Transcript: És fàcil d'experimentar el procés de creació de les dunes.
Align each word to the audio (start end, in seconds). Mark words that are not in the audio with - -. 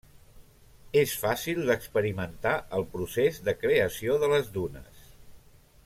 És 1.01 1.11
fàcil 1.23 1.59
d'experimentar 1.67 2.55
el 2.79 2.87
procés 2.95 3.39
de 3.51 3.55
creació 3.65 4.17
de 4.25 4.31
les 4.35 4.51
dunes. 4.57 5.07